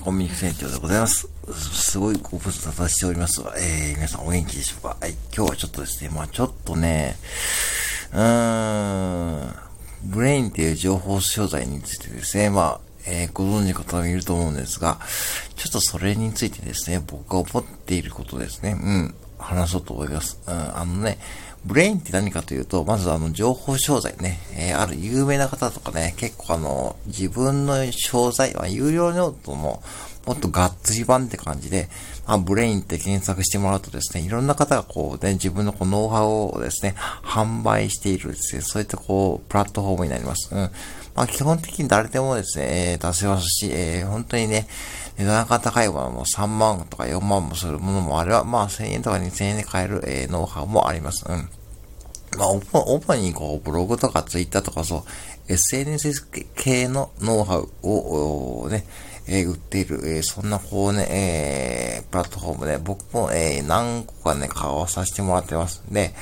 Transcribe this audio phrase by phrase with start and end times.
[0.00, 1.28] コンビニ船長でございます。
[1.52, 3.42] すごいご無沙汰しております。
[3.42, 4.96] が、えー、皆さんお元気でしょうか？
[4.98, 7.16] はい、今日はちょっとですね、まあちょっとね、
[8.12, 9.54] うーん、
[10.04, 14.98] Brain っていう情報商材についてですね、まあ、えー、ご存知の方もいると思うんですが、
[15.56, 20.40] ちょっとそれについてですね、僕が思っていることですね、うん、話そうと思います。
[20.46, 21.18] うん、あのね、
[21.64, 29.82] Brain って何かというと、まずあの、情報商材ね、えー、ある有名な方とかね、結構あの、自分の商材は有料ノートの
[30.26, 31.88] もっとがっつり版って感じで、
[32.26, 40.54] まあ、ブレインって検索してもらうとですね、いろんな方がこうね、自分のこうノウハウをですね、販売しているですね、そういったこう、プラットフォームになります。
[40.54, 40.70] うん。
[41.14, 44.66] まあ、基本的に誰でもですね、え、出せますし、えー、本当にね、
[45.18, 51.24] 値段が高いものも3万とか4万もするものもあれば、まあ1000円とか2000円で買える、えー、ノウハウもあります。
[51.28, 51.48] うん。
[52.38, 55.02] まあ、主にこう、ブログとかツイッターとかそう、
[55.52, 58.86] SNS 系のノウハウをね、
[59.26, 66.14] えー、売っている、えー、そんなこうね、えー、プラットフォームで僕も、え、何個かね、買わさせてもらってますんで、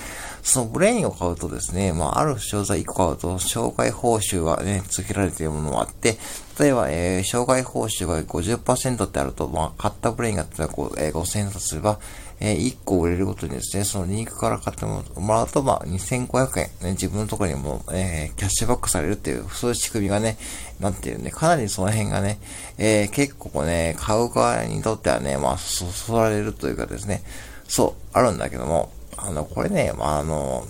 [0.48, 6.16] その Brain を買うとですね、まあ、ある商材1個買うと、紹介報酬がね、付けられているものもあって、
[6.58, 12.00] 例えば、えー、紹介報酬が50%ってあると、まあ、買った Brain が例えばこう、えー、5000円とすれば、
[12.40, 15.02] えー、1個売れるごとにですね、そのリンクから買っても
[15.34, 20.38] らうと、まあ、2500円、ね、自分のところにも、えー、キャッシュバックされるっていう、そういう仕組みがね、
[20.80, 22.38] なっているんで、かなりその辺がね、
[22.78, 27.22] えー、結構ね、買う側にとってはね、まあ、そそられるというかですね、
[27.68, 30.64] そう、あるんだけども、あの、これね、まあ、の、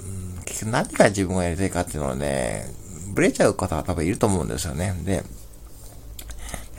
[0.67, 2.67] 何が自分がやりたいかっていうのはね、
[3.15, 4.95] ブレちゃう方は多分いると思うんですよね。
[5.05, 5.23] で、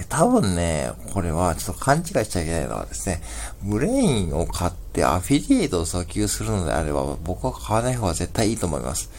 [0.08, 3.22] 多分ね、これはちょっと勘違いしちゃいけないのはですね、
[3.64, 9.10] ブレインを買ってアフィリエイトを訴求するのであれば、僕は買わない方が絶対いいと思います。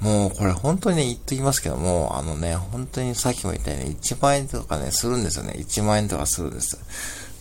[0.00, 5.54] もうこれ本当に、言っときますけども、あのね、本当にさっきも言ったように1万円とかね、するんですよね。
[5.56, 6.78] 1万円とかするんです。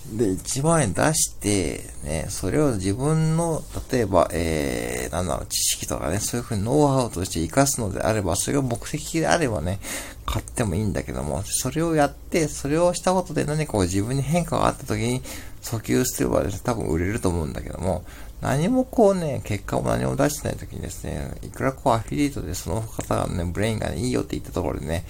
[0.09, 9.79] で、1万円出して、ね、それを自分の、例えば、えー、なんだろう、知識とかね、そういうふうにノウハウとして活かすのであれば、それが目的であればね、
[10.25, 15.21] 買ってもいいんだけども、それをやって、それをしたことで何かこう自分に変化があった時に、
[15.61, 18.03] 訴求すればですね、多分売れると思うんだけども、
[18.41, 25.05] 何もこうね、結果を何も出してない時にですね、いくらこうアフィリエイトでその方がね、 Brain がね、いいよって言ったところでね、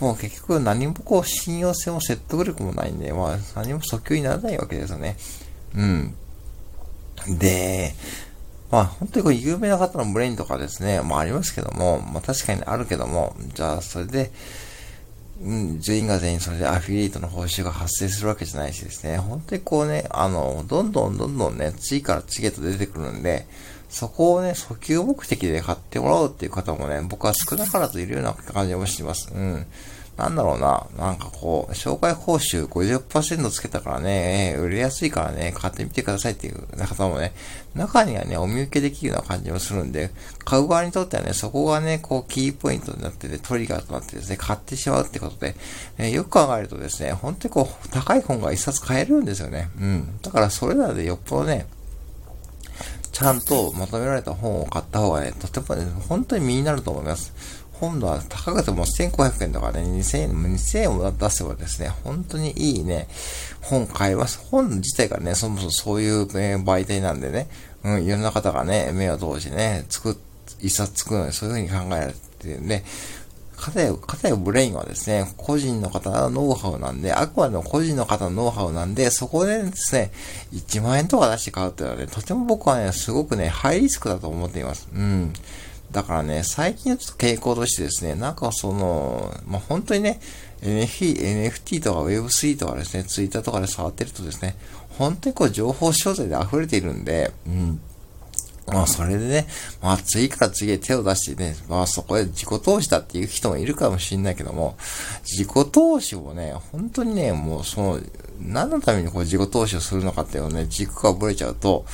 [0.00, 5.16] もう結局何もこう信用性も説得力もないんで、まあ何も訴求にならないわけですよね。
[5.74, 6.14] うん。
[7.38, 7.94] で、
[8.70, 14.30] まあ本当にこう有名な方の Brain とかですね、まあありますけども、まあ確かにあるけども、じゃあそれで、
[15.42, 23.46] うん、全員が全員それでアフィリエイトの報酬が発生するわけじゃないしですね、本当にこうね、あの、どんどんどんどんね、次から次へと出てくるんで、
[23.88, 29.30] そこをね、訴求目的で買ってもらおうっていう方もね、僕は少なからずいるような感じもしてます。
[29.34, 29.66] うん。
[30.16, 37.34] なんだろうな、なんかこう、紹介報酬50%つけたからね、売れやすいからね、買ってみてくださいっていう方もね、
[37.74, 40.10] 中にはね、お見受けできるような感じもするんで、
[40.44, 45.54] 買う側にとってはね、そこがね、こう、キーポイントになってて、トリガーとなってですね、買ってしまうってことで、
[45.98, 49.68] え、よく考えるとですね、本当にこう、高い本が一冊買えるんですよね。
[49.78, 50.18] うん。
[50.22, 51.66] だからそれらでよっぽどね、
[53.12, 57.32] ちゃんとまとめられた本を買った方がね、とてもね、本当に身になると思います。
[57.80, 63.08] 本は高くても1500円とかね、2000円、2000円を出せばですね、本当にいいね、
[63.60, 64.38] 本買えます。
[64.50, 67.48] 本自体がね、そもそもそういう、ね、媒体なんでね、
[67.84, 70.18] うん、いろんな方がね、目を通してね、作、
[70.60, 72.84] 一冊作るのにそういう風に考えられてるんで、
[73.56, 80.12] かたや、かたやブレインはですね、個人の方のノウハウなんで、あくまでも個人の方のノウハウなんで、そこでですね、
[80.52, 84.88] 1万円とか出して買うっていうのはね、とても僕はね、すごくね、ハイリスクだと思っています。
[84.94, 85.32] うん。
[85.90, 90.20] だからね、最近ちょっと傾向としてですね、なんかその、まあ、本当にね、
[90.62, 94.56] NFT, NFT とか Web3 とかですね、Twitter とかで触ってるとですね、
[94.98, 97.80] 本当にこう情報商材で溢れているんで、うん。
[98.66, 99.46] まあ、それでね、
[99.80, 104.76] まあ、次から次へ手を出してね、まあ、そこで自己投資だっていう人もいるかもしれないけども、
[105.22, 108.00] 自己投資をね、本当にね、もう、その、
[108.40, 111.86] 何のためにこう自己投資をするのかっていうのをね、軸がぶれちゃうと、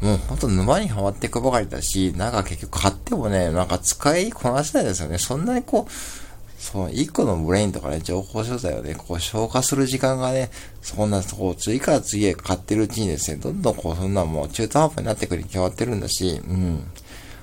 [0.00, 5.18] もうほんと沼にはまっていくばかりだし、なんか結局買ってもね、なんか使いこなせないですよね。
[5.18, 5.92] そんなにこう、
[6.58, 10.50] その、一個のブレインとかね、情報所在をね、こう消化する時間がね、
[10.82, 16.84] そんな、こう、次から次へ買ってるうちにですね、どんどんこう、そんなもう中途半端になってくるに決まってるんだし、うん。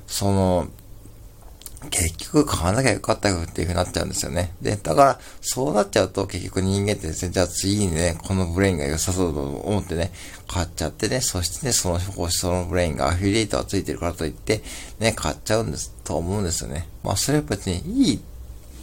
[0.08, 0.68] その、
[1.90, 4.54] 結局買わなきゃよかったよっていう風になっちゃうんですよね。
[4.62, 10.12] で、だから、そうなっちゃうと結局人間ってですね、じゃあ次にね、この Brain が良さそうだと思ってね、
[10.48, 12.00] 買っちゃってね、そしてね、その、
[12.30, 14.62] その Brain がアフィリエイトがついてるからといって、
[15.00, 16.88] ね、買っちゃうんです、と思うんですよね。
[17.04, 18.22] まあ、それは別にいい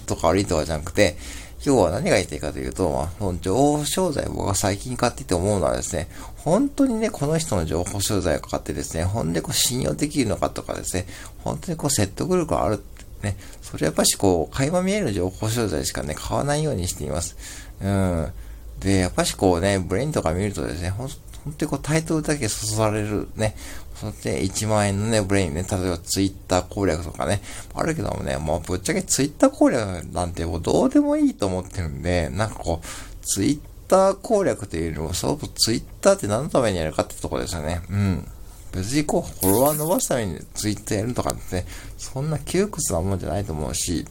[0.06, 1.16] とか悪いとかじゃなくて、
[1.62, 6.08] 今日は何が言いたいかというと、まあ、その情報商材僕が最近買ってて思うのはですね、
[6.38, 11.06] 本当にね、この人の情報商材を買ってですね、ほんでこう信用できるのかとかですね、
[11.44, 12.82] 本当にこう説得力がある
[13.22, 17.36] ね、それやっぱしこう、垣間見える情報商材しかね、買わないようにしています。
[17.82, 18.32] うん。
[18.80, 21.08] で、やっぱしこうね、 Brain とか見るとですね、ほん
[21.44, 23.56] 本当にこうタイトルだけそそられるね、
[23.94, 27.40] そして1万円のね、 Brain ね、例えばツイッター攻略とかね、
[27.74, 29.82] あるけどもね、もうぶっちゃけツイッター攻略
[30.12, 37.82] なんてもうどうでもいいと思ってるんで、なんかこう、ツイッター攻略というよりも、そうツイッターって何のためにやるかってとこですよね。
[37.90, 38.28] うん。
[38.72, 41.66] 別にこう、フォロワー伸ばすためにツイッターやるとかってね、
[41.98, 44.06] そんな窮屈なもんじゃないと思うし、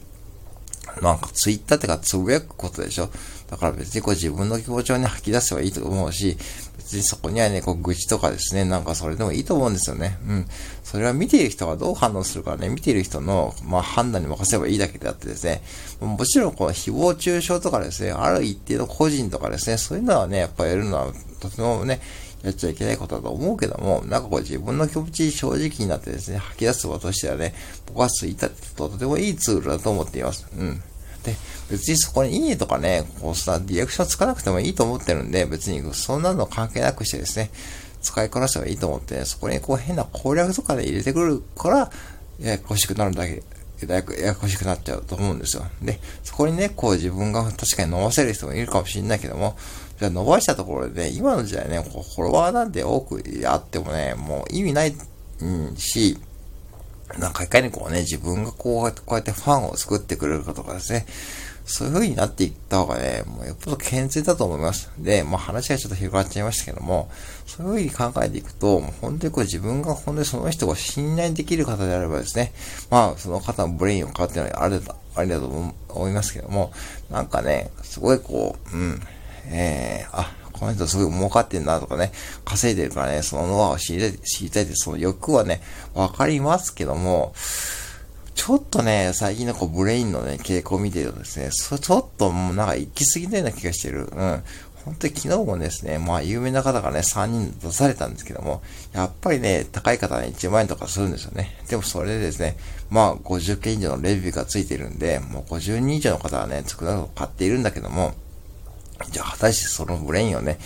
[1.00, 3.08] なんかツイッターってかつぶやくことでしょ？
[3.48, 6.36] だから別にこう自分の気持ちをね、吐き出せばいいと思うし、
[6.76, 10.18] 別にそこにはね、こう愚痴とかですね、なんかそれでもいいと思うんですよね。
[10.26, 10.46] うん。
[10.82, 15.62] それは見ている人がどう反応するかね、見ている人の、まあ判断に任せればいいだけであってですね、
[16.00, 22.00] もちろんこの誹謗中傷とかですね、ある一定の個人とかですね、そういうのはね、やっぱやるのはとてもね、
[22.42, 27.54] やっちゃいけないことだと思うけども、なんかこう自分の気持ち正直になってですね、吐き出す場としてはね、
[27.86, 30.46] 僕はツイッターってとてもいいツールだと思っています。
[30.56, 30.82] うん。
[31.22, 31.36] で、
[31.70, 37.50] 別にそこにいいとかね、こうさ、リアクションつかなくてもいいと思ってるんで、別にそんなの関係なくしてですね、
[38.02, 41.90] 使いこなせばいいと思って、ね、そこにこう変な攻略とかで入れてくるから、
[42.40, 43.42] ややこしくなるだけ、
[43.86, 45.66] ややややこしくなっちゃうと思うんですよ。
[45.82, 49.56] で、そこにね、こう自分が確かに飲ませる人もいるかもしれないけども、
[50.00, 54.94] じゃ伸ばしたところで、ね、今の時代ね、フォロワーなんて多くあってもね、もう意味ない、
[55.42, 56.18] うん、し、
[57.18, 61.06] なんかいかにこうね、自分がこうやって、こうやってファンを作ってくれるかとかですね、
[61.66, 64.90] そういう風になっていった方がね、もうよっぽど健全だと思います。
[64.98, 67.10] で、まあ話がちょっと広がっちゃいましたけども、
[67.46, 72.52] そういう風に考えていくと、もう本当にこう自分が本当にその人が信頼できる方であればですね、
[72.90, 75.46] まあその方の Brain を買うっていうのはあれだ、あれだと
[75.90, 76.72] 思いますけども、
[77.10, 79.00] なんかね、すごいこう、うん、
[79.46, 82.12] えー、あ、この人すごい儲かってんなとかね、
[82.44, 85.62] 稼いでるからね、そのノウハウを知りたい、知りたいって、その欲はね、
[85.94, 87.32] わかりますけども、
[88.34, 94.08] ちょっとね、最近のこう Brain のね、傾向を見てるとですね、そちょっともうなんか行き過ぎたような気がしてる。
[94.10, 94.42] うん。
[94.84, 101.54] 本当に昨日もですね、まあ有名な方がね、3人出されたんですけども、やっぱりね、高い方は、ね、1万円とかするんですよね。
[101.68, 102.56] でもそれでですね、
[102.88, 108.14] まあ50件以上のレビューがついてるんで、もう50人以上の方はね、少なく買っているんだけども、
[109.40, 110.58] 対、してそのブレインをね、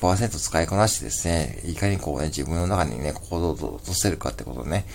[0.00, 4.86] 100%使いこなしてですね、いかにこうね、自分の中にね、行動を落とせるかってことね、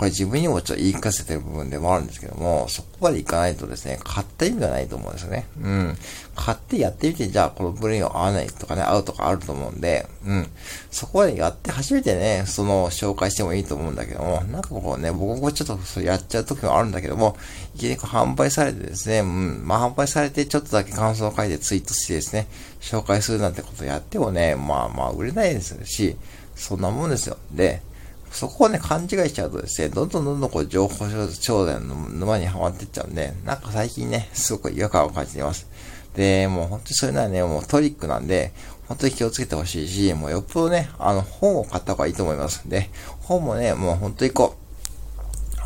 [0.00, 5.46] これ自分にもちょっと言い聞かせてる部分でもあるんですけども、そこまでいかないとですね、買った意味がないと思うんですよね。
[5.60, 5.98] うん。
[6.34, 10.50] 買ってやってみて、じゃあこのブレインは合わないとかね、合うとかあると思うんで、うん。
[10.90, 17.36] そこまでやって初めてね、その紹介してもいいと思うんだけども、なんかこうね、僕もちょっとそやっちゃう時もあるんだけども、
[17.74, 19.66] いきなり販売されてですね、うん。
[19.66, 22.46] まあ販売されてちょっとだけ感想を書いてツイートしてですね、
[22.80, 26.16] 紹介するなんてことやってもね、まあまあ売れないですし、
[26.56, 27.36] そんなもんですよ。
[27.52, 27.82] で、
[28.30, 35.66] そこをね、勘違いしちゃうとですね、どんどんどんどんこう、情報商材の沼にはまっていっちゃうんで、なんか最近ね、すごく違和感を感じています。
[36.14, 38.52] で、もう本当にそういうのはね、もうトリックなんで、
[38.86, 42.68] 本当に気をつけてほしいし、もうよっぽどね、あの、本を買った方がいいと思いますん。
[42.68, 42.90] で、
[43.20, 44.56] 本もね、もう本当にこ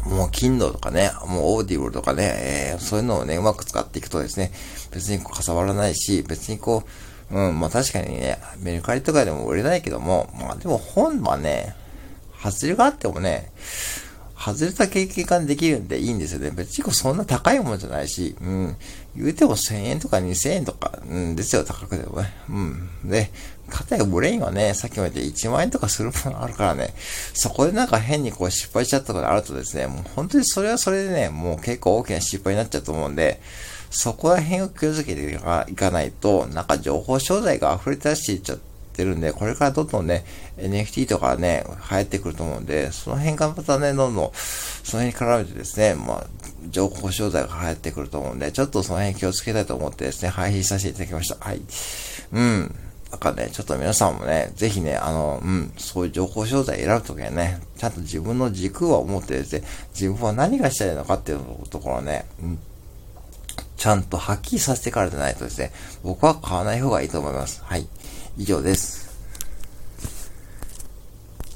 [0.07, 4.53] う、もう Kindle とかね、もう Audible とかね、えー、そういうのをね、うまく使っていくとですね、
[4.91, 6.85] 別にこう、かさばらないし、別にこ
[7.31, 11.75] う、うん、まあ確かにね、メルカリとかでも売れないけども、まあでも本はね、
[12.51, 13.53] 外れがあってもね、
[14.37, 16.51] 外れた経験ができるんでいいんですよね。
[16.51, 18.77] 別にそんな高いもんじゃないし、うん。
[19.17, 22.35] 言うても1000円とか2000円とか、うんですよ、高くてもね。
[22.51, 22.91] うん。
[23.05, 23.31] で、
[23.71, 26.95] かたやブレインはね、さっきも言って1万円とかするものあるからね、
[27.33, 33.41] そこでなんか変にこう失敗しちゃったことあるとですね、もう本当にそれはそれでね、もう結構大きな失敗になっちゃうと思うんで、
[33.91, 35.33] そこら辺を気をつけて
[35.71, 40.25] いかないと、なんか情報商材が溢れ出していっちゃって、ってるんで、これからどんどんね、
[40.57, 44.31] NFT とかね、流行ってくると思うんで、その辺がまたね、どんどん、
[44.85, 46.27] その辺に絡めてですね、まあ、
[46.71, 51.45] 情報商材が流行ってくると思うんで、ちょっとその辺気をつけたいと思ってですね、配信させていただきました。
[51.45, 51.61] はい。
[52.33, 52.75] うん。
[53.11, 62.59] なんかね、ちょっと皆さんもね、ぜひね、あの、うん、そういう情報商材選ぶときはね、ちゃんと自分の軸を持ってですね、自分は何がしたいのかっていうところをね、うん、
[63.77, 65.71] ちゃんとはっきりさせてからでないとですね、
[66.03, 67.63] 僕は買わない方がいいと思います。
[67.65, 67.87] はい。
[68.37, 68.94] 以上です。